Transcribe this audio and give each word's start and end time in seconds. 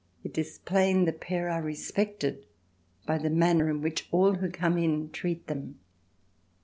It 0.23 0.35
is 0.35 0.57
plain 0.57 1.05
the 1.05 1.13
pair 1.13 1.47
are 1.51 1.61
respected 1.61 2.47
by 3.05 3.19
the 3.19 3.29
manner 3.29 3.69
in 3.69 3.83
which 3.83 4.07
all 4.11 4.33
who 4.33 4.49
come 4.49 4.75
in 4.79 5.11
treat 5.11 5.45
them. 5.45 5.77